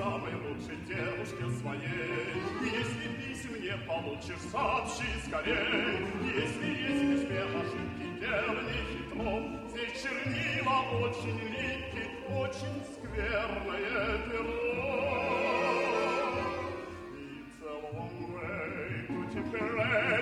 самой 0.00 0.34
лучшей 0.34 0.78
девушке 0.88 1.44
своей. 1.60 2.32
Если 2.62 3.06
писем 3.18 3.54
не 3.60 3.76
получишь, 3.86 4.40
сообщи 4.50 5.04
скорей. 5.26 6.06
Если 6.34 6.68
есть 6.88 7.02
в 7.02 7.08
письме 7.12 7.42
ошибки, 7.42 8.06
делай 8.18 8.78
хитро. 8.88 9.32
Здесь 9.68 10.02
чернила 10.02 10.78
очень 11.04 11.38
липкие, 11.38 12.08
очень 12.34 12.76
скверное 12.94 14.18
перо. 14.26 14.70
It's 17.12 17.60
a 17.62 17.72
long 17.92 18.16
way 18.32 19.04
to 19.06 19.16
Tipperary. 19.32 20.19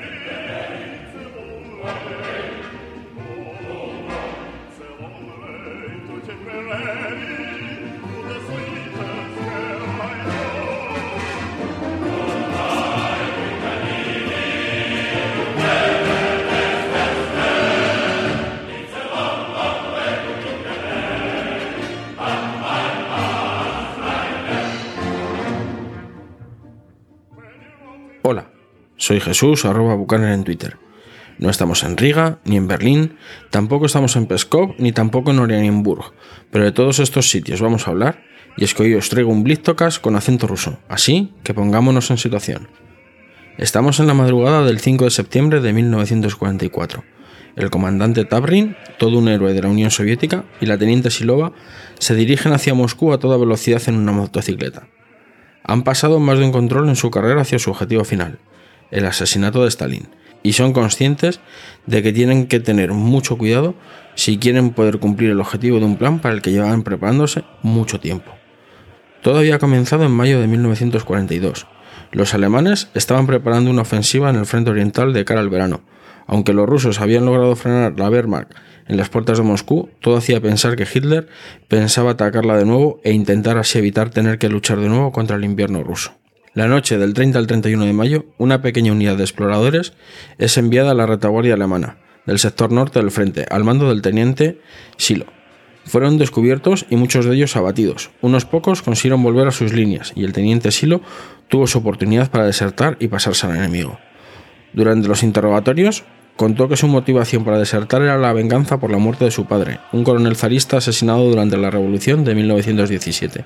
Soy 29.09 29.21
Jesús, 29.21 29.65
arroba 29.65 29.95
Buchanan 29.95 30.33
en 30.33 30.45
Twitter. 30.45 30.77
No 31.39 31.49
estamos 31.49 31.83
en 31.83 31.97
Riga, 31.97 32.41
ni 32.45 32.59
en 32.59 32.69
Berlín, 32.69 33.17
tampoco 33.49 33.87
estamos 33.87 34.17
en 34.17 34.27
Peskov, 34.27 34.75
ni 34.77 34.93
tampoco 34.93 35.31
en 35.31 35.39
Oranienburg, 35.39 36.13
pero 36.51 36.65
de 36.65 36.73
todos 36.73 36.99
estos 36.99 37.31
sitios 37.31 37.63
vamos 37.63 37.89
a 37.89 37.91
hablar, 37.93 38.23
y 38.59 38.65
es 38.65 38.75
que 38.75 38.83
hoy 38.83 38.95
os 38.95 39.09
traigo 39.09 39.33
un 39.33 39.45
Blitztocast 39.45 40.03
con 40.03 40.15
acento 40.15 40.47
ruso, 40.47 40.79
así 40.91 41.33
que 41.43 41.55
pongámonos 41.55 42.11
en 42.11 42.19
situación. 42.19 42.69
Estamos 43.57 43.99
en 43.99 44.09
la 44.09 44.13
madrugada 44.13 44.63
del 44.63 44.79
5 44.79 45.07
de 45.07 45.11
septiembre 45.11 45.63
de 45.63 45.73
1944. 45.73 47.03
El 47.57 47.71
comandante 47.71 48.27
Tabrin, 48.27 48.77
todo 48.99 49.19
un 49.19 49.29
héroe 49.29 49.55
de 49.55 49.63
la 49.63 49.69
Unión 49.69 49.91
Soviética, 49.91 50.45
y 50.61 50.67
la 50.67 50.77
teniente 50.77 51.11
Silova 51.11 51.53
se 51.99 52.15
dirigen 52.15 52.53
hacia 52.53 52.75
Moscú 52.75 53.15
a 53.15 53.19
toda 53.19 53.39
velocidad 53.39 53.81
en 53.87 53.95
una 53.95 54.13
motocicleta. 54.13 54.87
Han 55.65 55.83
pasado 55.83 56.21
más 56.21 56.39
de 56.39 56.45
un 56.45 56.53
control 56.53 56.91
en 56.91 56.97
su 56.97 57.11
carrera 57.11 57.41
hacia 57.41 57.59
su 57.59 57.71
objetivo 57.71 58.05
final, 58.05 58.39
el 58.91 59.07
asesinato 59.07 59.63
de 59.63 59.69
Stalin, 59.69 60.09
y 60.43 60.53
son 60.53 60.73
conscientes 60.73 61.41
de 61.87 62.03
que 62.03 62.13
tienen 62.13 62.47
que 62.47 62.61
tener 62.61 62.93
mucho 62.93 63.39
cuidado 63.39 63.75
si 64.15 64.39
quieren 64.39 64.71
poder 64.71 64.99
cumplir 64.99 65.31
el 65.31 65.41
objetivo 65.41 65.79
de 65.79 65.85
un 65.85 65.97
plan 65.97 66.19
para 66.19 66.35
el 66.35 66.43
que 66.43 66.51
llevaban 66.51 66.83
preparándose 66.83 67.45
mucho 67.63 68.01
tiempo. 68.01 68.33
Todo 69.23 69.39
había 69.39 69.59
comenzado 69.59 70.05
en 70.05 70.13
mayo 70.13 70.41
de 70.41 70.47
1942. 70.47 71.67
Los 72.13 72.35
alemanes 72.35 72.89
estaban 72.95 73.27
preparando 73.27 73.71
una 73.71 73.83
ofensiva 73.83 74.31
en 74.31 74.37
el 74.37 74.47
frente 74.47 74.71
oriental 74.71 75.13
de 75.13 75.25
cara 75.25 75.41
al 75.41 75.51
verano. 75.51 75.83
Aunque 76.27 76.53
los 76.53 76.69
rusos 76.69 77.01
habían 77.01 77.25
logrado 77.25 77.57
frenar 77.57 77.99
la 77.99 78.11
Wehrmacht 78.11 78.53
en 78.87 78.97
las 78.97 79.09
puertas 79.09 79.39
de 79.39 79.45
Moscú, 79.45 79.91
todo 80.01 80.17
hacía 80.17 80.41
pensar 80.41 80.77
que 80.77 80.87
Hitler 80.93 81.29
pensaba 81.69 82.13
atacarla 82.13 82.57
de 82.57 82.65
nuevo 82.65 83.01
e 83.05 83.13
intentar 83.13 83.57
así 83.59 83.79
evitar 83.79 84.11
tener 84.11 84.39
que 84.39 84.49
luchar 84.49 84.81
de 84.81 84.89
nuevo 84.89 85.13
contra 85.13 85.37
el 85.37 85.45
invierno 85.45 85.83
ruso. 85.83 86.18
La 86.59 86.67
noche 86.67 86.99
del 86.99 87.15
30 87.15 87.39
al 87.39 87.47
31 87.47 87.85
de 87.85 87.93
mayo, 87.93 88.25
una 88.37 88.63
pequeña 88.63 88.91
unidad 88.91 89.17
de 89.17 89.23
exploradores 89.23 89.93
es 90.39 90.59
enviada 90.59 90.91
a 90.91 90.95
la 90.95 91.07
retaguardia 91.07 91.55
alemana 91.55 91.99
del 92.27 92.41
sector 92.41 92.73
norte 92.73 92.99
del 92.99 93.13
frente, 93.13 93.47
al 93.49 93.63
mando 93.63 93.89
del 93.89 94.03
teniente 94.03 94.61
Silo. 94.97 95.27
Fueron 95.85 96.19
descubiertos 96.19 96.85
y 96.91 96.97
muchos 96.97 97.27
de 97.27 97.37
ellos 97.37 97.55
abatidos. 97.55 98.11
Unos 98.23 98.45
pocos 98.45 98.83
consiguieron 98.83 99.23
volver 99.23 99.47
a 99.47 99.53
sus 99.53 99.73
líneas 99.73 100.13
y 100.17 100.25
el 100.25 100.33
teniente 100.33 100.73
Silo 100.73 101.01
tuvo 101.47 101.69
su 101.69 101.79
oportunidad 101.79 102.29
para 102.29 102.47
desertar 102.47 102.97
y 102.99 103.07
pasarse 103.07 103.47
al 103.47 103.55
enemigo. 103.55 104.01
Durante 104.73 105.07
los 105.07 105.23
interrogatorios, 105.23 106.03
contó 106.35 106.69
que 106.69 106.77
su 106.77 106.89
motivación 106.89 107.45
para 107.45 107.61
desertar 107.61 108.03
era 108.03 108.19
la 108.19 108.33
venganza 108.33 108.79
por 108.79 108.91
la 108.91 108.99
muerte 108.99 109.25
de 109.25 109.31
su 109.31 109.47
padre, 109.47 109.79
un 109.93 110.03
coronel 110.03 110.35
zarista 110.35 110.79
asesinado 110.79 111.29
durante 111.29 111.57
la 111.57 111.71
Revolución 111.71 112.25
de 112.25 112.35
1917, 112.35 113.45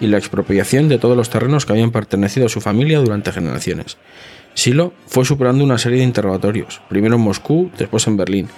y 0.00 0.06
la 0.06 0.18
expropiación 0.18 0.88
de 0.88 0.98
todos 0.98 1.16
los 1.16 1.30
terrenos 1.30 1.66
que 1.66 1.72
habían 1.72 1.90
pertenecido 1.90 2.46
a 2.46 2.50
su 2.50 2.60
familia 2.60 2.98
durante 2.98 3.32
generaciones. 3.32 3.96
Silo 4.58 4.92
fue 5.06 5.24
superando 5.24 5.62
una 5.62 5.78
serie 5.78 5.98
de 5.98 6.04
interrogatorios, 6.04 6.80
primero 6.88 7.14
en 7.14 7.20
Moscú, 7.20 7.70
después 7.78 8.08
en 8.08 8.16
Berlín, 8.16 8.48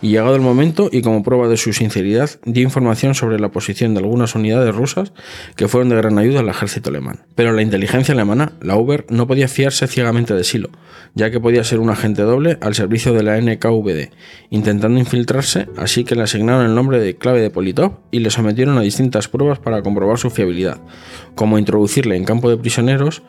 y 0.00 0.08
llegado 0.08 0.34
el 0.34 0.40
momento 0.40 0.88
y 0.90 1.02
como 1.02 1.22
prueba 1.22 1.48
de 1.48 1.58
su 1.58 1.74
sinceridad, 1.74 2.30
dio 2.46 2.62
información 2.62 3.14
sobre 3.14 3.38
la 3.38 3.50
posición 3.50 3.92
de 3.92 4.00
algunas 4.00 4.34
unidades 4.34 4.74
rusas 4.74 5.12
que 5.56 5.68
fueron 5.68 5.90
de 5.90 5.96
gran 5.96 6.16
ayuda 6.16 6.40
al 6.40 6.48
ejército 6.48 6.88
alemán. 6.88 7.26
Pero 7.34 7.52
la 7.52 7.60
inteligencia 7.60 8.14
alemana, 8.14 8.52
la 8.62 8.76
Uber, 8.76 9.04
no 9.10 9.26
podía 9.26 9.48
fiarse 9.48 9.86
ciegamente 9.86 10.32
de 10.32 10.44
Silo, 10.44 10.70
ya 11.14 11.30
que 11.30 11.40
podía 11.40 11.62
ser 11.62 11.78
un 11.80 11.90
agente 11.90 12.22
doble 12.22 12.56
al 12.62 12.74
servicio 12.74 13.12
de 13.12 13.22
la 13.22 13.38
NKVD, 13.38 14.08
intentando 14.48 14.98
infiltrarse, 14.98 15.68
así 15.76 16.04
que 16.04 16.16
le 16.16 16.22
asignaron 16.22 16.64
el 16.64 16.74
nombre 16.74 17.00
de 17.00 17.16
clave 17.16 17.42
de 17.42 17.50
Politov 17.50 17.98
y 18.10 18.20
le 18.20 18.30
sometieron 18.30 18.78
a 18.78 18.80
distintas 18.80 19.28
pruebas 19.28 19.58
para 19.58 19.82
comprobar 19.82 20.16
su 20.16 20.30
fiabilidad, 20.30 20.80
como 21.34 21.58
introducirle 21.58 22.16
en 22.16 22.24
campo 22.24 22.48
de 22.48 22.56
prisioneros 22.56 23.22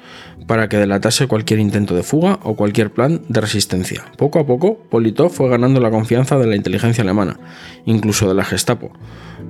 para 0.48 0.70
que 0.70 0.78
delatase 0.78 1.28
cualquier 1.28 1.60
intento 1.60 1.94
de 1.94 2.04
fuga 2.04 2.21
o 2.22 2.56
cualquier 2.56 2.92
plan 2.92 3.22
de 3.28 3.42
resistencia. 3.42 4.06
Poco 4.18 4.40
a 4.40 4.46
poco, 4.46 4.78
Politov 4.90 5.32
fue 5.32 5.50
ganando 5.50 5.80
la 5.80 5.90
confianza 5.90 6.38
de 6.38 6.48
la 6.48 6.56
inteligencia 6.56 7.04
alemana, 7.04 7.40
incluso 7.86 8.28
de 8.28 8.36
la 8.36 8.46
Gestapo, 8.46 8.92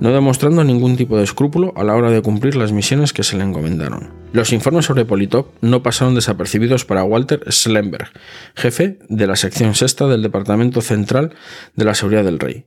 no 0.00 0.12
demostrando 0.12 0.64
ningún 0.64 0.96
tipo 0.96 1.16
de 1.16 1.24
escrúpulo 1.24 1.72
a 1.76 1.84
la 1.84 1.94
hora 1.94 2.10
de 2.10 2.22
cumplir 2.22 2.56
las 2.56 2.72
misiones 2.72 3.12
que 3.12 3.22
se 3.22 3.36
le 3.36 3.44
encomendaron. 3.44 4.10
Los 4.32 4.52
informes 4.52 4.86
sobre 4.86 5.04
Politov 5.04 5.46
no 5.60 5.82
pasaron 5.82 6.14
desapercibidos 6.14 6.84
para 6.84 7.04
Walter 7.04 7.44
Schlemberg, 7.50 8.08
jefe 8.54 8.98
de 9.08 9.26
la 9.26 9.36
sección 9.36 9.74
sexta 9.74 10.06
del 10.06 10.22
Departamento 10.22 10.80
Central 10.80 11.34
de 11.76 11.84
la 11.84 11.94
Seguridad 11.94 12.24
del 12.24 12.38
Rey. 12.38 12.66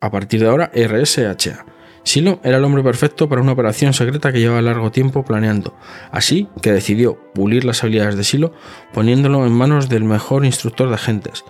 A 0.00 0.10
partir 0.10 0.40
de 0.40 0.48
ahora, 0.48 0.70
RSHA. 0.74 1.64
Silo 2.02 2.40
era 2.42 2.56
el 2.56 2.64
hombre 2.64 2.82
perfecto 2.82 3.28
para 3.28 3.42
una 3.42 3.52
operación 3.52 3.92
secreta 3.92 4.32
que 4.32 4.40
llevaba 4.40 4.62
largo 4.62 4.90
tiempo 4.90 5.24
planeando, 5.24 5.76
así 6.10 6.48
que 6.62 6.72
decidió 6.72 7.18
pulir 7.34 7.64
las 7.64 7.82
habilidades 7.82 8.16
de 8.16 8.24
Silo 8.24 8.52
poniéndolo 8.92 9.46
en 9.46 9.52
manos 9.52 9.88
del 9.88 10.04
mejor 10.04 10.44
instructor 10.44 10.88
de 10.88 10.94
agentes, 10.94 11.44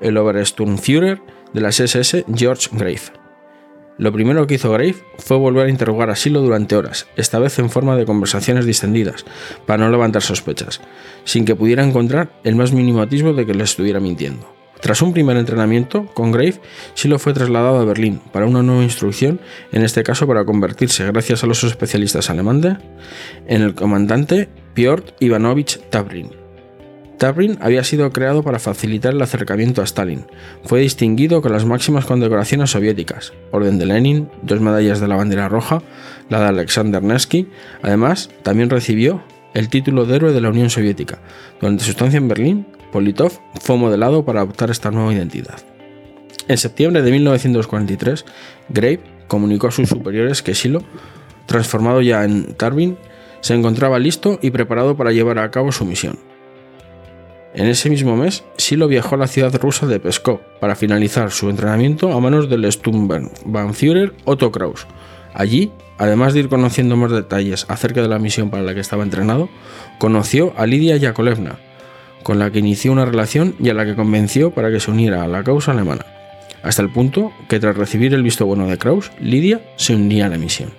el 0.00 0.16
Obersturmführer 0.16 1.20
de 1.52 1.60
las 1.60 1.80
SS 1.80 2.24
George 2.34 2.68
Grave. 2.72 3.00
Lo 3.98 4.12
primero 4.12 4.46
que 4.46 4.54
hizo 4.54 4.70
Grave 4.70 4.96
fue 5.18 5.38
volver 5.38 5.66
a 5.66 5.70
interrogar 5.70 6.10
a 6.10 6.16
Silo 6.16 6.42
durante 6.42 6.76
horas, 6.76 7.06
esta 7.16 7.38
vez 7.38 7.58
en 7.58 7.70
forma 7.70 7.96
de 7.96 8.04
conversaciones 8.04 8.66
distendidas, 8.66 9.24
para 9.64 9.84
no 9.84 9.90
levantar 9.90 10.22
sospechas, 10.22 10.82
sin 11.24 11.46
que 11.46 11.56
pudiera 11.56 11.82
encontrar 11.82 12.30
el 12.44 12.56
más 12.56 12.72
mínimo 12.72 13.00
atisbo 13.00 13.32
de 13.32 13.46
que 13.46 13.54
le 13.54 13.64
estuviera 13.64 13.98
mintiendo. 13.98 14.55
Tras 14.80 15.02
un 15.02 15.12
primer 15.12 15.36
entrenamiento 15.36 16.06
con 16.06 16.32
Grave, 16.32 16.60
Silo 16.94 17.18
fue 17.18 17.32
trasladado 17.32 17.78
a 17.78 17.84
Berlín 17.84 18.20
para 18.32 18.46
una 18.46 18.62
nueva 18.62 18.82
instrucción, 18.82 19.40
en 19.72 19.82
este 19.82 20.02
caso 20.02 20.26
para 20.26 20.44
convertirse, 20.44 21.04
gracias 21.06 21.42
a 21.42 21.46
los 21.46 21.64
especialistas 21.64 22.30
alemanes, 22.30 22.76
en 23.46 23.62
el 23.62 23.74
comandante 23.74 24.48
Piotr 24.74 25.14
Ivanovich 25.20 25.80
Tabrin. 25.90 26.30
Tabrin 27.18 27.56
había 27.60 27.82
sido 27.82 28.12
creado 28.12 28.42
para 28.42 28.58
facilitar 28.58 29.14
el 29.14 29.22
acercamiento 29.22 29.80
a 29.80 29.84
Stalin. 29.84 30.26
Fue 30.64 30.80
distinguido 30.80 31.40
con 31.40 31.52
las 31.52 31.64
máximas 31.64 32.04
condecoraciones 32.04 32.70
soviéticas, 32.70 33.32
Orden 33.52 33.78
de 33.78 33.86
Lenin, 33.86 34.28
dos 34.42 34.60
medallas 34.60 35.00
de 35.00 35.08
la 35.08 35.16
bandera 35.16 35.48
roja, 35.48 35.82
la 36.28 36.40
de 36.40 36.46
Alexander 36.46 37.02
Nevsky. 37.02 37.48
Además, 37.82 38.30
también 38.42 38.68
recibió 38.68 39.22
el 39.54 39.70
título 39.70 40.04
de 40.04 40.16
héroe 40.16 40.32
de 40.32 40.40
la 40.42 40.50
Unión 40.50 40.68
Soviética. 40.68 41.18
Durante 41.60 41.84
su 41.84 41.90
estancia 41.90 42.18
en 42.18 42.28
Berlín, 42.28 42.66
Politov 42.96 43.40
fue 43.60 43.76
modelado 43.76 44.24
para 44.24 44.40
adoptar 44.40 44.70
esta 44.70 44.90
nueva 44.90 45.12
identidad. 45.12 45.58
En 46.48 46.56
septiembre 46.56 47.02
de 47.02 47.10
1943, 47.10 48.24
Grave 48.70 49.00
comunicó 49.28 49.66
a 49.66 49.70
sus 49.70 49.90
superiores 49.90 50.42
que 50.42 50.54
Silo, 50.54 50.82
transformado 51.44 52.00
ya 52.00 52.24
en 52.24 52.54
Tarbin, 52.54 52.96
se 53.42 53.52
encontraba 53.52 53.98
listo 53.98 54.38
y 54.40 54.50
preparado 54.50 54.96
para 54.96 55.12
llevar 55.12 55.38
a 55.40 55.50
cabo 55.50 55.72
su 55.72 55.84
misión. 55.84 56.18
En 57.52 57.66
ese 57.66 57.90
mismo 57.90 58.16
mes, 58.16 58.44
Silo 58.56 58.88
viajó 58.88 59.16
a 59.16 59.18
la 59.18 59.26
ciudad 59.26 59.54
rusa 59.60 59.86
de 59.86 60.00
Pskov 60.00 60.40
para 60.58 60.74
finalizar 60.74 61.30
su 61.30 61.50
entrenamiento 61.50 62.14
a 62.14 62.20
manos 62.20 62.48
del 62.48 62.64
Sturmbannführer 62.72 64.14
Otto 64.24 64.50
Kraus. 64.50 64.86
Allí, 65.34 65.70
además 65.98 66.32
de 66.32 66.40
ir 66.40 66.48
conociendo 66.48 66.96
más 66.96 67.10
detalles 67.10 67.66
acerca 67.68 68.00
de 68.00 68.08
la 68.08 68.18
misión 68.18 68.48
para 68.48 68.62
la 68.62 68.72
que 68.72 68.80
estaba 68.80 69.02
entrenado, 69.02 69.50
conoció 69.98 70.54
a 70.56 70.64
Lidia 70.64 70.96
Yakovlevna, 70.96 71.58
con 72.26 72.40
la 72.40 72.50
que 72.50 72.58
inició 72.58 72.90
una 72.90 73.04
relación 73.04 73.54
y 73.60 73.68
a 73.68 73.74
la 73.74 73.84
que 73.84 73.94
convenció 73.94 74.50
para 74.50 74.68
que 74.72 74.80
se 74.80 74.90
uniera 74.90 75.22
a 75.22 75.28
la 75.28 75.44
causa 75.44 75.70
alemana, 75.70 76.04
hasta 76.64 76.82
el 76.82 76.90
punto 76.90 77.30
que 77.48 77.60
tras 77.60 77.76
recibir 77.76 78.12
el 78.14 78.24
visto 78.24 78.44
bueno 78.44 78.66
de 78.66 78.78
Kraus, 78.78 79.12
Lidia 79.20 79.60
se 79.76 79.94
unía 79.94 80.26
a 80.26 80.28
la 80.28 80.36
misión. 80.36 80.70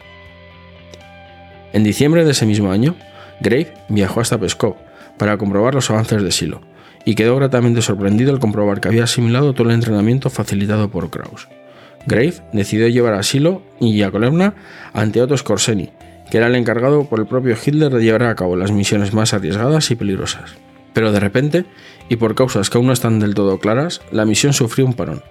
En 1.71 1.85
diciembre 1.85 2.25
de 2.25 2.31
ese 2.31 2.45
mismo 2.45 2.69
año, 2.69 2.97
Grave 3.39 3.73
viajó 3.87 4.19
hasta 4.19 4.37
Pskov 4.37 4.75
para 5.17 5.37
comprobar 5.37 5.73
los 5.73 5.89
avances 5.89 6.21
de 6.21 6.33
Silo, 6.33 6.59
y 7.05 7.15
quedó 7.15 7.37
gratamente 7.37 7.81
sorprendido 7.81 8.33
al 8.33 8.39
comprobar 8.39 8.81
que 8.81 8.89
había 8.89 9.05
asimilado 9.05 9.53
todo 9.53 9.69
el 9.69 9.75
entrenamiento 9.75 10.29
facilitado 10.29 10.91
por 10.91 11.09
Kraus. 11.09 11.47
Grave 12.05 12.33
decidió 12.51 12.89
llevar 12.89 13.13
a 13.13 13.23
Silo 13.23 13.61
y 13.79 13.95
Yakovlevna 13.95 14.53
ante 14.91 15.21
Otto 15.21 15.37
Skorseny, 15.37 15.91
que 16.29 16.39
era 16.39 16.47
el 16.47 16.55
encargado 16.55 17.05
por 17.05 17.21
el 17.21 17.25
propio 17.25 17.55
Hitler 17.55 17.93
de 17.93 18.03
llevar 18.03 18.23
a 18.23 18.35
cabo 18.35 18.57
las 18.57 18.73
misiones 18.73 19.13
más 19.13 19.33
arriesgadas 19.33 19.91
y 19.91 19.95
peligrosas. 19.95 20.66
Pero 20.97 21.11
de 21.11 21.19
repente, 21.19 21.65
y 22.09 22.15
por 22.15 22.33
causas 22.33 22.71
que 22.71 22.79
aún 22.79 22.87
no 22.87 22.91
están 22.91 23.19
del 23.19 23.35
todo 23.35 23.59
claras, 23.59 24.01
la 24.09 24.25
misión 24.25 24.51
sufrió 24.51 24.83
un 24.83 24.95
parón. 24.95 25.21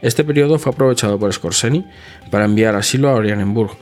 Este 0.00 0.22
periodo 0.22 0.60
fue 0.60 0.70
aprovechado 0.70 1.18
por 1.18 1.32
Scorseni 1.32 1.84
para 2.30 2.44
enviar 2.44 2.76
asilo 2.76 3.08
a 3.08 3.14
Oranienburg 3.14 3.72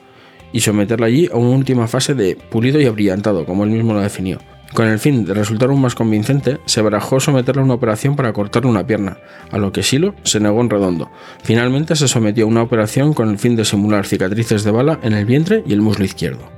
y 0.51 0.61
someterla 0.61 1.09
allí 1.09 1.29
a 1.31 1.37
una 1.37 1.55
última 1.55 1.89
fase 1.89 2.15
de 2.15 2.37
pulido 2.37 2.81
y 2.81 2.87
abrillantado, 2.87 3.45
como 3.45 3.65
él 3.65 3.71
mismo 3.71 3.93
lo 3.93 4.01
definió. 4.01 4.39
Con 4.73 4.89
el 4.89 4.99
fin 4.99 5.27
de 5.27 5.35
resultar 5.35 5.69
aún 5.69 5.83
más 5.83 5.95
convincente, 5.95 6.57
se 6.65 6.81
barajó 6.81 7.21
someterle 7.21 7.61
a 7.61 7.67
una 7.67 7.75
operación 7.75 8.17
para 8.17 8.33
cortarle 8.33 8.71
una 8.71 8.87
pierna, 8.87 9.19
a 9.51 9.59
lo 9.59 9.73
que 9.73 9.83
Silo 9.83 10.15
se 10.23 10.41
negó 10.41 10.63
en 10.63 10.71
redondo. 10.71 11.11
Finalmente 11.43 11.97
se 11.97 12.09
sometió 12.09 12.47
a 12.47 12.49
una 12.49 12.63
operación 12.63 13.13
con 13.13 13.29
el 13.29 13.39
fin 13.39 13.57
de 13.57 13.67
simular 13.67 14.07
cicatrices 14.07 14.65
de 14.65 14.71
bala 14.71 15.01
en 15.03 15.13
el 15.13 15.27
vientre 15.27 15.63
y 15.67 15.75
el 15.75 15.83
muslo 15.83 16.07
izquierdo. 16.07 16.51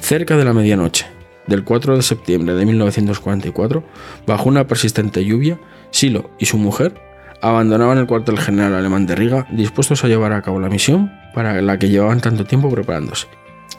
Cerca 0.00 0.38
de 0.38 0.46
la 0.46 0.54
medianoche, 0.54 1.04
del 1.46 1.64
4 1.64 1.96
de 1.96 2.02
septiembre 2.02 2.54
de 2.54 2.66
1944, 2.66 3.84
bajo 4.26 4.48
una 4.48 4.66
persistente 4.66 5.24
lluvia, 5.24 5.58
Silo 5.90 6.30
y 6.38 6.46
su 6.46 6.58
mujer 6.58 6.94
abandonaban 7.40 7.98
el 7.98 8.06
cuartel 8.06 8.38
general 8.38 8.74
alemán 8.74 9.06
de 9.06 9.16
Riga 9.16 9.46
dispuestos 9.50 10.04
a 10.04 10.08
llevar 10.08 10.32
a 10.32 10.42
cabo 10.42 10.60
la 10.60 10.68
misión 10.68 11.12
para 11.34 11.60
la 11.60 11.78
que 11.78 11.88
llevaban 11.88 12.20
tanto 12.20 12.44
tiempo 12.44 12.70
preparándose 12.70 13.26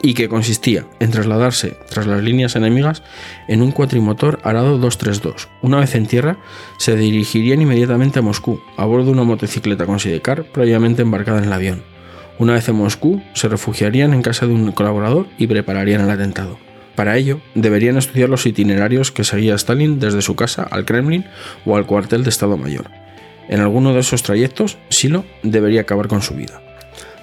y 0.02 0.12
que 0.12 0.28
consistía 0.28 0.84
en 1.00 1.10
trasladarse 1.10 1.78
tras 1.88 2.06
las 2.06 2.22
líneas 2.22 2.56
enemigas 2.56 3.02
en 3.48 3.62
un 3.62 3.72
cuatrimotor 3.72 4.38
arado 4.42 4.78
232. 4.78 5.48
Una 5.62 5.78
vez 5.78 5.94
en 5.94 6.06
tierra, 6.06 6.36
se 6.78 6.94
dirigirían 6.94 7.62
inmediatamente 7.62 8.18
a 8.18 8.22
Moscú, 8.22 8.60
a 8.76 8.84
bordo 8.84 9.06
de 9.06 9.12
una 9.12 9.24
motocicleta 9.24 9.86
con 9.86 10.00
sidecar 10.00 10.44
previamente 10.44 11.00
embarcada 11.00 11.38
en 11.38 11.44
el 11.44 11.52
avión. 11.52 11.82
Una 12.38 12.52
vez 12.52 12.68
en 12.68 12.74
Moscú, 12.74 13.22
se 13.32 13.48
refugiarían 13.48 14.12
en 14.12 14.22
casa 14.22 14.46
de 14.46 14.52
un 14.52 14.72
colaborador 14.72 15.26
y 15.38 15.46
prepararían 15.46 16.02
el 16.02 16.10
atentado. 16.10 16.58
Para 16.94 17.16
ello, 17.16 17.40
deberían 17.54 17.96
estudiar 17.96 18.28
los 18.28 18.46
itinerarios 18.46 19.10
que 19.10 19.24
seguía 19.24 19.54
Stalin 19.54 19.98
desde 19.98 20.22
su 20.22 20.36
casa 20.36 20.62
al 20.70 20.84
Kremlin 20.84 21.24
o 21.64 21.76
al 21.76 21.86
cuartel 21.86 22.22
de 22.22 22.30
Estado 22.30 22.56
Mayor. 22.56 22.90
En 23.48 23.60
alguno 23.60 23.92
de 23.92 24.00
esos 24.00 24.22
trayectos, 24.22 24.78
Silo 24.88 25.24
debería 25.42 25.82
acabar 25.82 26.08
con 26.08 26.22
su 26.22 26.34
vida. 26.34 26.60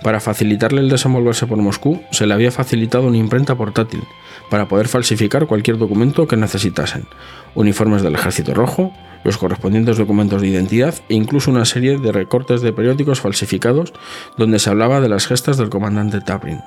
Para 0.03 0.19
facilitarle 0.19 0.81
el 0.81 0.89
desenvolverse 0.89 1.45
por 1.45 1.59
Moscú, 1.59 2.01
se 2.11 2.25
le 2.25 2.33
había 2.33 2.51
facilitado 2.51 3.07
una 3.07 3.17
imprenta 3.17 3.55
portátil 3.55 4.01
para 4.49 4.67
poder 4.67 4.87
falsificar 4.87 5.45
cualquier 5.45 5.77
documento 5.77 6.27
que 6.27 6.37
necesitasen, 6.37 7.05
uniformes 7.53 8.01
del 8.01 8.15
Ejército 8.15 8.53
Rojo, 8.53 8.93
los 9.23 9.37
correspondientes 9.37 9.97
documentos 9.97 10.41
de 10.41 10.47
identidad 10.47 10.95
e 11.07 11.13
incluso 11.13 11.51
una 11.51 11.65
serie 11.65 11.99
de 11.99 12.11
recortes 12.11 12.61
de 12.61 12.73
periódicos 12.73 13.21
falsificados 13.21 13.93
donde 14.37 14.57
se 14.57 14.71
hablaba 14.71 15.01
de 15.01 15.09
las 15.09 15.27
gestas 15.27 15.57
del 15.57 15.69
comandante 15.69 16.19
Tabrin. 16.21 16.61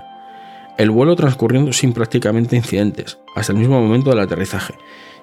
El 0.76 0.90
vuelo 0.90 1.14
transcurriendo 1.14 1.72
sin 1.72 1.92
prácticamente 1.92 2.56
incidentes, 2.56 3.18
hasta 3.36 3.52
el 3.52 3.58
mismo 3.58 3.80
momento 3.80 4.10
del 4.10 4.18
aterrizaje, 4.18 4.74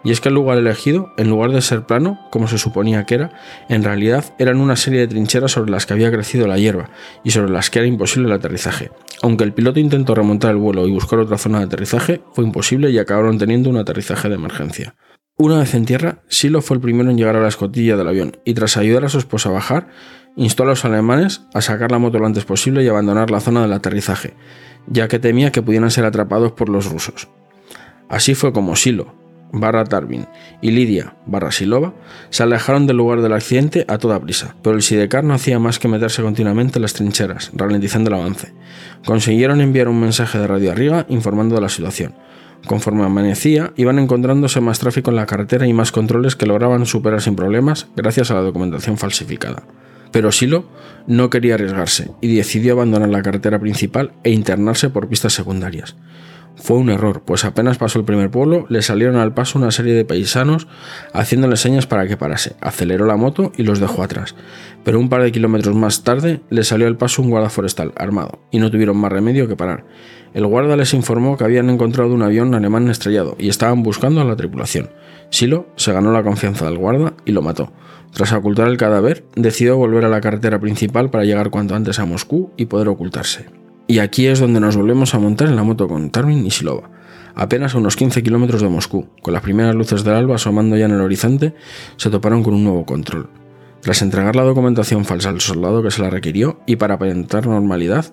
y 0.04 0.12
es 0.12 0.22
que 0.22 0.30
el 0.30 0.36
lugar 0.36 0.58
elegido, 0.58 1.12
en 1.18 1.30
lugar 1.30 1.52
de 1.52 1.62
ser 1.62 1.86
plano, 1.86 2.20
como 2.32 2.48
se 2.48 2.58
suponía 2.58 3.06
que 3.06 3.16
era, 3.16 3.32
en 3.70 3.84
realidad 3.84 4.34
eran 4.40 4.60
una 4.62 4.76
serie 4.76 5.02
de 5.02 5.08
trincheras 5.08 5.52
sobre 5.52 5.72
las 5.72 5.86
que 5.86 5.94
había 5.94 6.12
crecido 6.12 6.48
la 6.48 6.58
hierba 6.58 6.90
y 7.24 7.32
sobre 7.32 7.52
las 7.52 7.70
que 7.70 7.80
era 7.80 7.88
imposible 7.88 8.30
el 8.30 8.34
aterrizaje. 8.34 8.92
Aunque 9.22 9.44
el 9.44 9.54
piloto 9.54 9.80
intentó 9.80 10.16
remontar 10.16 10.52
el 10.52 10.58
vuelo 10.58 10.88
y 10.88 10.92
buscar 10.92 11.20
otra 11.20 11.38
zona 11.38 11.60
de 11.60 11.66
aterrizaje, 11.66 12.22
fue 12.34 12.46
imposible 12.46 12.90
y 12.90 12.98
acabaron 12.98 13.38
teniendo 13.38 13.70
un 13.70 13.78
aterrizaje 13.78 14.30
de 14.30 14.36
emergencia. 14.36 14.96
Una 15.38 15.60
vez 15.60 15.74
en 15.74 15.86
tierra, 15.86 16.24
Silo 16.28 16.62
fue 16.62 16.76
el 16.76 16.82
primero 16.82 17.10
en 17.10 17.18
llegar 17.18 17.36
a 17.36 17.42
la 17.42 17.48
escotilla 17.48 17.98
del 17.98 18.08
avión 18.08 18.38
y 18.46 18.54
tras 18.54 18.78
ayudar 18.78 19.06
a 19.06 19.10
su 19.10 19.18
esposa 19.18 19.50
a 19.50 19.54
bajar, 19.54 19.88
instó 20.36 20.64
a 20.64 20.68
los 20.68 20.86
alemanes 20.86 21.42
a 21.54 21.62
sacar 21.62 21.92
la 21.92 22.00
moto 22.00 22.20
lo 22.20 22.26
antes 22.26 22.46
posible 22.46 22.84
y 22.84 22.88
abandonar 22.88 23.32
la 23.32 23.40
zona 23.40 23.64
del 23.64 23.74
aterrizaje, 23.74 24.36
ya 24.88 25.08
que 25.08 25.20
temía 25.20 25.52
que 25.52 25.62
pudieran 25.62 25.92
ser 25.92 26.06
atrapados 26.06 26.52
por 26.52 26.70
los 26.70 26.92
rusos. 26.92 27.28
Así 28.10 28.36
fue 28.36 28.52
como 28.52 28.76
Silo, 28.76 29.14
barra 29.54 29.84
Tarvin 29.86 30.28
y 30.62 30.72
Lidia 30.72 31.16
barra 31.26 31.52
Silova 31.52 31.94
se 32.30 32.44
alejaron 32.44 32.88
del 32.88 32.98
lugar 32.98 33.22
del 33.22 33.34
accidente 33.34 33.86
a 33.88 33.98
toda 33.98 34.20
prisa, 34.20 34.56
pero 34.62 34.76
el 34.76 34.82
Sidecar 34.82 35.24
no 35.24 35.34
hacía 35.34 35.60
más 35.60 35.80
que 35.80 35.88
meterse 35.88 36.22
continuamente 36.22 36.78
en 36.78 36.84
las 36.84 36.94
trincheras, 36.94 37.52
ralentizando 37.54 38.10
el 38.10 38.16
avance. 38.16 38.54
Consiguieron 39.06 39.62
enviar 39.62 39.88
un 39.88 40.00
mensaje 40.00 40.40
de 40.40 40.48
radio 40.48 40.72
a 40.72 40.76
Riga 40.76 41.06
informando 41.10 41.56
de 41.56 41.62
la 41.62 41.70
situación. 41.70 42.14
Conforme 42.68 43.04
amanecía, 43.04 43.74
iban 43.76 43.98
encontrándose 43.98 44.62
más 44.62 44.80
tráfico 44.80 45.10
en 45.10 45.16
la 45.16 45.26
carretera 45.26 45.66
y 45.66 45.74
más 45.74 45.92
controles 45.92 46.36
que 46.36 46.46
lograban 46.46 46.86
superar 46.86 47.22
sin 47.22 47.36
problemas 47.36 47.88
gracias 47.96 48.30
a 48.30 48.36
la 48.36 48.42
documentación 48.42 48.98
falsificada. 48.98 49.64
Pero 50.12 50.32
Silo 50.32 50.66
no 51.08 51.30
quería 51.30 51.56
arriesgarse 51.56 52.12
y 52.22 52.36
decidió 52.36 52.74
abandonar 52.74 53.10
la 53.10 53.22
carretera 53.22 53.60
principal 53.60 54.14
e 54.24 54.32
internarse 54.32 54.90
por 54.90 55.08
pistas 55.08 55.34
secundarias. 55.34 55.96
Fue 56.56 56.78
un 56.78 56.90
error, 56.90 57.24
pues 57.26 57.44
apenas 57.46 57.78
pasó 57.78 57.98
el 57.98 58.06
primer 58.06 58.30
pueblo, 58.30 58.68
le 58.70 58.82
salieron 58.82 59.16
al 59.16 59.34
paso 59.34 59.58
una 59.58 59.72
serie 59.72 59.94
de 59.94 60.06
paisanos 60.06 60.68
haciéndole 61.14 61.56
señas 61.56 61.88
para 61.88 62.08
que 62.08 62.18
parase. 62.18 62.56
Aceleró 62.62 63.06
la 63.06 63.16
moto 63.16 63.52
y 63.58 63.64
los 63.64 63.80
dejó 63.80 64.04
atrás. 64.04 64.36
Pero 64.84 65.00
un 65.00 65.10
par 65.10 65.24
de 65.24 65.32
kilómetros 65.32 65.76
más 65.76 66.04
tarde 66.04 66.42
le 66.50 66.64
salió 66.64 66.88
al 66.88 66.98
paso 66.98 67.22
un 67.22 67.30
guarda 67.30 67.50
forestal 67.50 67.94
armado, 67.96 68.44
y 68.52 68.60
no 68.60 68.70
tuvieron 68.70 68.98
más 68.98 69.12
remedio 69.12 69.48
que 69.48 69.56
parar. 69.56 69.86
El 70.34 70.46
guarda 70.46 70.76
les 70.76 70.94
informó 70.94 71.36
que 71.36 71.46
habían 71.46 71.70
encontrado 71.70 72.14
un 72.14 72.22
avión 72.22 72.54
alemán 72.54 72.90
estrellado 72.90 73.36
y 73.40 73.50
estaban 73.50 73.82
buscando 73.82 74.22
a 74.22 74.26
la 74.26 74.36
tripulación. 74.36 74.90
Silo 75.32 75.66
se 75.78 75.94
ganó 75.94 76.12
la 76.12 76.24
confianza 76.24 76.66
del 76.66 76.78
guarda 76.78 77.14
y 77.26 77.32
lo 77.32 77.42
mató. 77.42 77.72
Tras 78.14 78.34
ocultar 78.34 78.68
el 78.68 78.78
cadáver, 78.78 79.26
decidió 79.36 79.78
volver 79.78 80.04
a 80.04 80.10
la 80.10 80.20
carretera 80.20 80.60
principal 80.60 81.10
para 81.10 81.24
llegar 81.24 81.50
cuanto 81.50 81.74
antes 81.74 81.98
a 82.00 82.06
Moscú 82.06 82.52
y 82.58 82.66
poder 82.66 82.90
ocultarse. 82.90 83.46
Y 83.88 84.00
aquí 84.00 84.28
es 84.28 84.40
donde 84.40 84.60
nos 84.60 84.76
volvemos 84.76 85.16
a 85.16 85.20
montar 85.20 85.48
en 85.48 85.56
la 85.56 85.64
moto 85.64 85.88
con 85.88 86.12
Tarmin 86.12 86.46
y 86.46 86.52
Silova, 86.52 86.90
apenas 87.34 87.74
a 87.74 87.78
unos 87.78 87.96
15 87.96 88.22
kilómetros 88.22 88.62
de 88.62 88.68
Moscú. 88.68 89.08
Con 89.22 89.34
las 89.34 89.42
primeras 89.42 89.74
luces 89.74 90.04
del 90.04 90.16
alba 90.16 90.36
asomando 90.36 90.76
ya 90.76 90.86
en 90.86 90.92
el 90.92 91.02
horizonte, 91.02 91.56
se 91.96 92.10
toparon 92.10 92.44
con 92.44 92.54
un 92.54 92.66
nuevo 92.66 92.86
control. 92.86 93.30
Tras 93.80 94.02
entregar 94.02 94.36
la 94.36 94.44
documentación 94.44 95.06
falsa 95.06 95.30
al 95.30 95.42
soldado 95.42 95.82
que 95.82 95.92
se 95.92 96.02
la 96.02 96.10
requirió 96.10 96.60
y 96.66 96.76
para 96.76 96.96
aparentar 96.96 97.48
normalidad, 97.48 98.06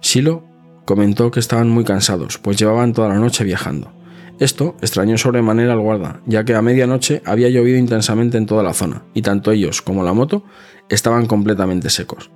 Silo 0.00 0.44
comentó 0.84 1.30
que 1.30 1.40
estaban 1.40 1.70
muy 1.70 1.84
cansados, 1.84 2.36
pues 2.38 2.58
llevaban 2.58 2.92
toda 2.92 3.08
la 3.08 3.18
noche 3.18 3.42
viajando. 3.42 4.01
Esto 4.38 4.76
extrañó 4.80 5.18
sobremanera 5.18 5.72
al 5.72 5.80
guarda, 5.80 6.20
ya 6.26 6.44
que 6.44 6.54
a 6.54 6.62
medianoche 6.62 7.22
había 7.24 7.48
llovido 7.48 7.78
intensamente 7.78 8.38
en 8.38 8.46
toda 8.46 8.62
la 8.62 8.74
zona, 8.74 9.04
y 9.14 9.22
tanto 9.22 9.52
ellos 9.52 9.82
como 9.82 10.02
la 10.02 10.14
moto 10.14 10.44
estaban 10.88 11.26
completamente 11.26 11.90
secos. 11.90 12.30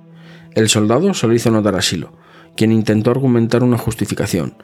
El 0.53 0.69
soldado 0.69 1.13
se 1.13 1.27
lo 1.27 1.33
hizo 1.33 1.51
notar 1.51 1.75
a 1.75 1.81
Silo, 1.81 2.13
quien 2.55 2.71
intentó 2.71 3.11
argumentar 3.11 3.63
una 3.63 3.77
justificación, 3.77 4.55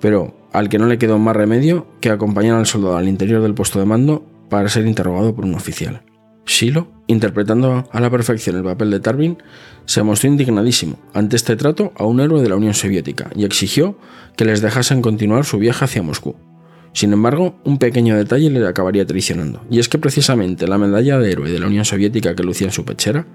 pero 0.00 0.34
al 0.52 0.68
que 0.68 0.78
no 0.78 0.86
le 0.86 0.98
quedó 0.98 1.18
más 1.18 1.36
remedio 1.36 1.86
que 2.00 2.10
acompañar 2.10 2.56
al 2.56 2.66
soldado 2.66 2.96
al 2.96 3.08
interior 3.08 3.42
del 3.42 3.54
puesto 3.54 3.78
de 3.78 3.84
mando 3.84 4.24
para 4.48 4.68
ser 4.68 4.86
interrogado 4.86 5.34
por 5.34 5.44
un 5.44 5.54
oficial. 5.54 6.02
Silo, 6.48 6.88
interpretando 7.06 7.86
a 7.92 8.00
la 8.00 8.10
perfección 8.10 8.56
el 8.56 8.64
papel 8.64 8.90
de 8.90 9.00
Tarvin, 9.00 9.36
se 9.84 10.02
mostró 10.02 10.30
indignadísimo 10.30 10.98
ante 11.12 11.36
este 11.36 11.56
trato 11.56 11.92
a 11.96 12.06
un 12.06 12.20
héroe 12.20 12.42
de 12.42 12.48
la 12.48 12.56
Unión 12.56 12.72
Soviética 12.72 13.30
y 13.36 13.44
exigió 13.44 13.98
que 14.34 14.46
les 14.46 14.62
dejasen 14.62 15.02
continuar 15.02 15.44
su 15.44 15.58
viaje 15.58 15.84
hacia 15.84 16.02
Moscú. 16.02 16.36
Sin 16.92 17.12
embargo, 17.12 17.58
un 17.64 17.78
pequeño 17.78 18.16
detalle 18.16 18.50
le 18.50 18.66
acabaría 18.66 19.06
traicionando, 19.06 19.62
y 19.70 19.78
es 19.78 19.88
que 19.88 19.98
precisamente 19.98 20.66
la 20.66 20.78
medalla 20.78 21.18
de 21.18 21.30
héroe 21.30 21.50
de 21.50 21.58
la 21.58 21.66
Unión 21.66 21.84
Soviética 21.84 22.34
que 22.34 22.42
lucía 22.42 22.68
en 22.68 22.72
su 22.72 22.84
pechera 22.84 23.26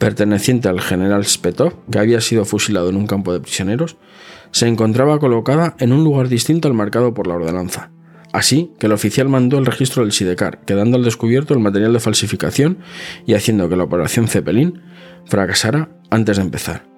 perteneciente 0.00 0.68
al 0.68 0.80
general 0.80 1.24
Spetov, 1.26 1.74
que 1.90 1.98
había 1.98 2.20
sido 2.22 2.44
fusilado 2.46 2.88
en 2.88 2.96
un 2.96 3.06
campo 3.06 3.32
de 3.32 3.40
prisioneros, 3.40 3.98
se 4.50 4.66
encontraba 4.66 5.18
colocada 5.20 5.76
en 5.78 5.92
un 5.92 6.02
lugar 6.02 6.28
distinto 6.28 6.66
al 6.66 6.74
marcado 6.74 7.12
por 7.12 7.26
la 7.26 7.34
ordenanza. 7.34 7.90
Así 8.32 8.72
que 8.78 8.86
el 8.86 8.92
oficial 8.92 9.28
mandó 9.28 9.58
el 9.58 9.66
registro 9.66 10.02
del 10.02 10.12
Sidecar, 10.12 10.60
quedando 10.64 10.96
al 10.96 11.04
descubierto 11.04 11.52
el 11.52 11.60
material 11.60 11.92
de 11.92 12.00
falsificación 12.00 12.78
y 13.26 13.34
haciendo 13.34 13.68
que 13.68 13.76
la 13.76 13.84
operación 13.84 14.26
Zeppelin 14.26 14.80
fracasara 15.26 15.90
antes 16.10 16.36
de 16.36 16.42
empezar. 16.42 16.89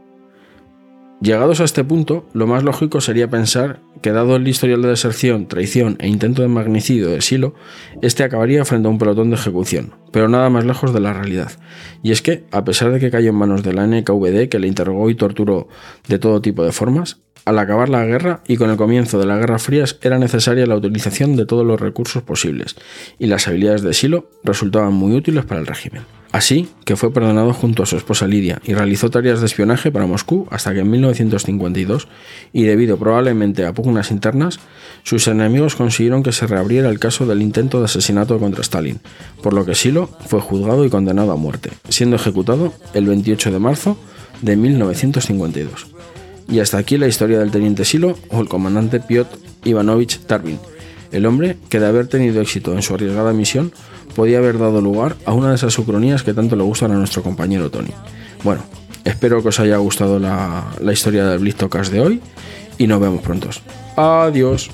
Llegados 1.23 1.61
a 1.61 1.65
este 1.65 1.85
punto, 1.85 2.27
lo 2.33 2.49
más 2.49 2.65
lógico 2.65 3.01
sería 3.01 3.31
pensar 3.31 3.79
que 4.03 4.11
dado 4.11 4.35
el 4.35 4.49
historial 4.49 4.83
de 4.83 4.89
deserción, 4.89 5.47
traición 5.47 5.95
e 6.01 6.09
intento 6.09 6.43
de 6.43 6.49
magnicidio 6.49 7.11
de 7.11 7.21
Silo, 7.21 7.55
este 8.03 8.25
acabaría 8.25 8.65
frente 8.65 8.89
a 8.89 8.91
un 8.91 8.99
pelotón 8.99 9.31
de 9.31 9.37
ejecución, 9.37 9.95
pero 10.13 10.29
nada 10.29 10.49
más 10.51 10.65
lejos 10.65 10.95
de 10.95 11.01
la 11.01 11.13
realidad. 11.13 11.51
Y 12.03 12.13
es 12.13 12.23
que, 12.23 12.45
a 12.53 12.65
pesar 12.65 12.93
de 12.93 13.01
que 13.01 13.11
cayó 13.11 13.31
en 13.31 13.37
manos 13.37 13.63
de 13.63 13.73
la 13.73 13.87
NKVD 13.87 14.49
que 14.49 14.61
le 14.61 14.69
interrogó 14.69 15.11
y 15.11 15.17
torturó 15.17 15.69
de 16.07 16.19
todo 16.19 16.41
tipo 16.41 16.65
de 16.65 16.73
formas, 16.73 17.19
al 17.45 17.59
acabar 17.59 17.89
la 17.89 18.05
guerra 18.05 18.41
y 18.47 18.57
con 18.57 18.71
el 18.71 18.77
comienzo 18.77 19.19
de 19.19 19.27
la 19.27 19.37
Guerra 19.37 19.59
Fría 19.59 19.85
era 20.01 20.19
necesaria 20.19 20.67
la 20.67 20.77
utilización 20.77 21.35
de 21.35 21.47
todos 21.47 21.67
los 21.67 21.81
recursos 21.81 22.23
posibles, 22.23 22.77
y 23.19 23.27
las 23.27 23.49
habilidades 23.49 23.83
de 23.83 23.95
Silo 23.95 24.31
resultaban 24.45 24.93
muy 24.93 25.15
útiles 25.15 25.45
para 25.45 25.61
el 25.61 25.67
régimen. 25.67 26.03
Así 26.33 26.71
que 26.87 26.97
fue 26.97 27.13
perdonado 27.13 27.53
junto 27.53 27.83
a 27.83 27.87
su 27.87 27.97
esposa 27.97 28.27
Lidia 28.27 28.59
y 28.65 28.73
realizó 28.73 29.11
tareas 29.11 29.41
de 29.41 29.47
espionaje 29.47 29.93
para 29.93 30.07
Moscú 30.07 30.49
hasta 30.51 30.73
que 30.73 30.81
en 30.81 30.91
1952, 30.91 32.09
y 32.55 32.63
debido 32.63 32.97
probablemente 32.97 33.67
a 33.67 33.75
pugnas 33.75 34.11
internas, 34.11 34.59
sus 35.03 35.29
enemigos 35.29 35.77
consiguieron 35.77 36.23
que 36.23 36.33
se 36.33 36.47
reabriera 36.47 36.89
el 36.89 36.99
caso 36.99 37.27
del 37.27 37.43
intento 37.43 37.81
de 37.81 37.85
asesinato 37.85 38.39
contra 38.39 38.63
Stalin, 38.63 39.01
por 39.43 39.53
lo 39.53 39.67
que 39.67 39.75
Silo 39.75 40.02
fue 40.07 40.41
juzgado 40.41 40.85
y 40.85 40.91
condenado 40.91 41.33
a 41.33 41.37
muerte, 41.37 41.71
siendo 41.89 42.17
ejecutado 42.17 42.73
el 42.95 43.07
28 43.07 43.51
de 43.51 43.59
marzo 43.59 43.97
de 44.41 44.57
1952. 44.57 45.87
Y 46.49 46.61
hasta 46.61 46.79
aquí 46.79 46.99
la 46.99 47.07
historia 47.07 47.39
del 47.39 47.51
teniente 47.51 47.85
Silo 47.85 48.17
o 48.31 48.41
el 48.41 48.49
comandante 48.49 49.01
Piotr 49.01 49.39
Ivanovich 49.65 50.21
Tarvin, 50.21 50.59
el 51.13 51.27
hombre 51.27 51.57
que 51.69 51.81
de 51.81 51.87
haber 51.87 52.09
tenido 52.09 52.41
éxito 52.41 52.73
en 52.73 52.83
su 52.83 52.95
arriesgada 52.95 53.33
misión 53.33 53.73
podía 54.15 54.39
haber 54.39 54.59
dado 54.59 54.81
lugar 54.81 55.17
a 55.25 55.33
una 55.33 55.51
de 55.51 55.55
esas 55.55 55.79
ucronías 55.79 56.23
que 56.23 56.35
tanto 56.35 56.57
le 56.57 56.63
gustan 56.63 56.93
a 56.93 56.97
nuestro 56.97 57.23
compañero 57.23 57.71
Tony. 57.71 57.93
Bueno, 58.43 58.63
espero 59.05 59.43
que 59.43 59.49
os 59.49 59.61
haya 59.61 59.77
gustado 59.77 60.19
la, 60.19 60.75
historia 60.93 61.27
del 61.27 61.39
Blitz 61.39 61.59
de 61.91 62.01
hoy 62.01 62.21
y 62.79 62.87
nos 62.87 63.01
vemos 63.01 63.23
pronto. 63.23 63.49
Adiós. 63.97 64.71